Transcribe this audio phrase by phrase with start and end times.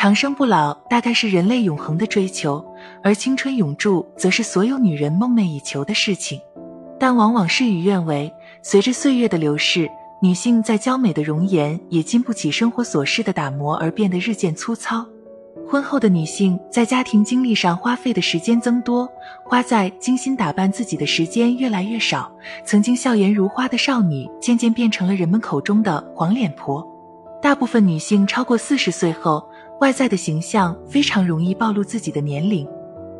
[0.00, 2.64] 长生不老大概是人类永恒的追求，
[3.02, 6.40] 而青春永驻则是所有女人梦寐以求的事情。
[7.00, 8.32] 但往往事与愿违，
[8.62, 9.90] 随着岁月的流逝，
[10.22, 15.04] 女性在娇美的容颜也经不起生活琐事的打磨而变得日渐粗糙。
[15.68, 19.10] 婚后的女性在家庭经历上花费的时间增多，
[19.44, 22.30] 花在精心打扮自己的时间越来越少。
[22.64, 26.86] 曾经笑颜如花的少女，渐渐变成了人们口中的黄脸婆。
[27.42, 29.48] 大部分女性超过四十岁后，
[29.80, 32.66] 外在的形象非常容易暴露自己的年龄。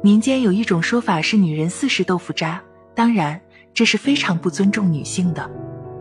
[0.02, 2.60] 民间有一种说法是“女人四十豆腐渣”，
[2.94, 3.40] 当然
[3.72, 5.48] 这是非常不尊重女性的。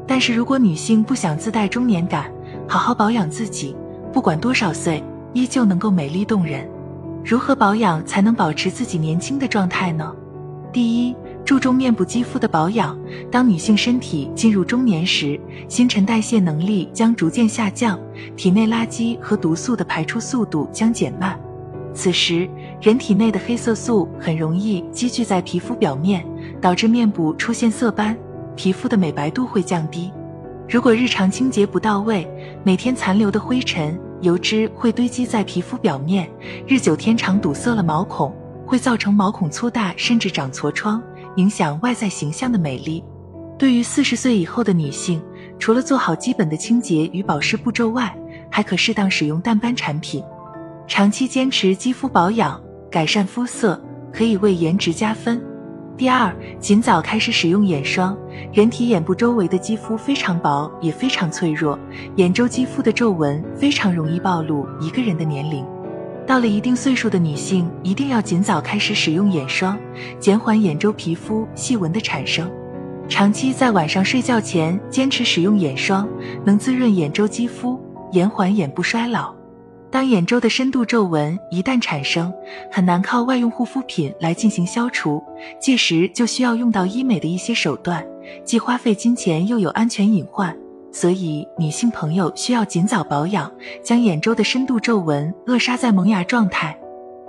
[0.07, 2.31] 但是如果女性不想自带中年感，
[2.67, 3.75] 好好保养自己，
[4.11, 5.03] 不管多少岁。
[5.33, 6.67] 依旧能够美丽动人。
[7.23, 10.11] 如何保养才能保持自己年轻的状态呢？
[10.71, 11.15] 第一，
[11.47, 12.99] 注重面部肌肤的保养。
[13.31, 17.97] 当女性身体进入中年时，新陈代谢能力将逐渐下降，
[18.35, 21.39] 体内垃圾和毒素的排出速度将减慢。
[21.93, 22.49] 此时，
[22.81, 26.21] 人体内的黑色素很容易积聚在皮肤表面，
[26.59, 28.17] 导致面部出现色斑，
[28.57, 30.11] 皮肤的美白度会降低。
[30.67, 32.29] 如果日常清洁不到位，
[32.61, 33.97] 每天残留的灰尘。
[34.19, 36.29] 油脂会堆积在皮肤表面，
[36.67, 41.01] 日久天长堵塞了毛孔，会造成毛孔粗大，甚至长痤疮，
[41.37, 43.03] 影响外在形象的美丽。
[43.57, 45.19] 对于四十岁以后的女性，
[45.57, 48.15] 除了做好基本的清洁与保湿步骤外，
[48.51, 50.23] 还可适当使用淡斑产品，
[50.87, 55.41] 长期坚持肌肤保养，改善肤色，可以为颜值加分。
[55.95, 58.15] 第二，尽早开始使用眼霜。
[58.53, 61.77] 人体眼部周围的肌肤非常薄，也非常脆弱，
[62.17, 65.65] 眼周肌肤的皱纹非常容易暴露一个人的年龄。
[66.27, 69.79] 到了一定岁数的女性，一定要尽早开始使用眼霜，
[70.19, 72.51] 减缓眼周皮肤细纹的产生。
[73.07, 76.05] 长期在晚上睡觉前坚持使用眼霜，
[76.43, 77.79] 能滋润眼周肌肤，
[78.11, 79.33] 延缓眼部衰老。
[79.89, 82.33] 当眼周的深度皱纹一旦产生，
[82.69, 85.23] 很难靠外用护肤品来进行消除，
[85.61, 88.05] 届时就需要用到医美的一些手段，
[88.43, 90.53] 既花费金钱又有安全隐患，
[90.99, 93.51] 所以女性朋友需要尽早保养，
[93.83, 96.75] 将眼周的深度皱纹扼杀在萌芽状态。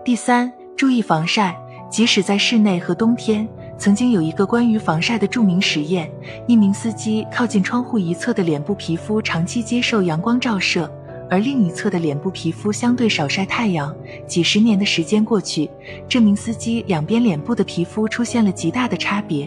[0.03, 1.55] 第三，注意防晒，
[1.91, 3.47] 即使在室内和冬天，
[3.77, 6.11] 曾经有一个关于防晒的著名实验，
[6.47, 10.91] 一名司机靠近窗户一侧的脸部皮肤长期接受阳光照射。
[11.29, 13.95] 而另一侧的脸部皮肤相对少晒太阳，
[14.27, 15.69] 几十年的时间过去，
[16.09, 19.47] 这名司机两边脸部的皮肤出现了极大的差别。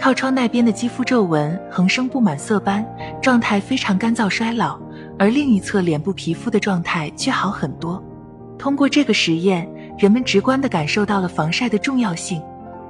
[0.00, 2.82] 靠窗那边的肌肤皱纹横生布满色斑，
[3.20, 4.80] 状态非常干燥衰老；
[5.18, 8.02] 而另一侧脸部皮肤的状态却好很多。
[8.58, 12.42] 通过这个实验，人们直观地感受到了防晒的重要性。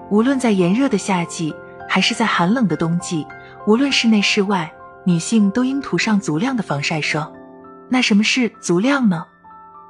[0.09, 1.53] 无论在炎热的夏季，
[1.89, 3.27] 还是在寒冷的冬季，
[3.67, 4.73] 无论室内室外，
[5.05, 7.33] 女性都应涂上足量的防晒霜。
[7.89, 9.25] 那什么是足量呢？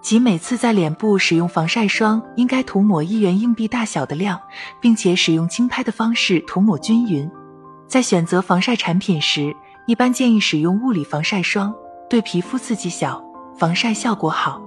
[0.03, 4.41] 即每次在脸部使用防晒霜，应该涂抹一元硬币大小的量，
[4.81, 7.31] 并且使用轻拍的方式涂抹均匀。
[7.87, 9.55] 在选择防晒产品时，
[9.87, 11.75] 一般建议使用物理防晒霜，
[12.09, 13.23] 对皮肤刺激小，
[13.59, 14.61] 防晒效果好。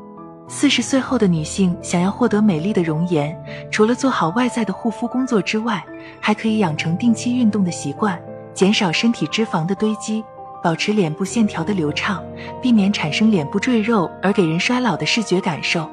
[0.47, 3.35] 四十岁后的女性想要获得美丽的容颜，
[3.71, 5.83] 除了做好外在的护肤工作之外，
[6.19, 8.21] 还可以养成定期运动的习惯，
[8.53, 10.23] 减少身体脂肪的堆积。
[10.63, 12.23] 保持脸部线条的流畅，
[12.61, 15.87] 避免产生脸部赘肉而给人衰老的视觉感受。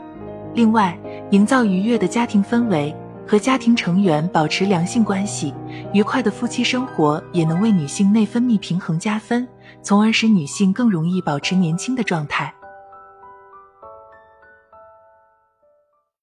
[0.55, 0.97] 另外，
[1.31, 2.95] 营造愉悦的家庭氛围，
[3.27, 5.53] 和家庭成员保持良性关系，
[5.93, 9.47] 愉快的夫妻生活也能为女性内分泌平衡加分，
[9.83, 12.53] 从而使女性更容易保持年轻的状态。